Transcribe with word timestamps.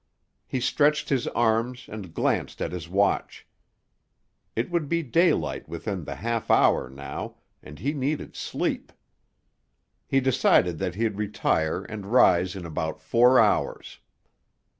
He 0.47 0.59
stretched 0.59 1.09
his 1.09 1.27
arms 1.27 1.87
and 1.87 2.11
glanced 2.11 2.59
at 2.59 2.71
his 2.71 2.89
watch. 2.89 3.45
It 4.55 4.71
would 4.71 4.89
be 4.89 5.03
daylight 5.03 5.69
within 5.69 6.05
the 6.05 6.15
half 6.15 6.49
hour 6.49 6.89
now, 6.89 7.35
and 7.61 7.77
he 7.77 7.93
needed 7.93 8.35
sleep. 8.35 8.91
He 10.07 10.19
decided 10.19 10.79
that 10.79 10.95
he'd 10.95 11.19
retire 11.19 11.83
and 11.83 12.07
rise 12.07 12.55
in 12.55 12.65
about 12.65 12.99
four 12.99 13.37
hours. 13.39 13.99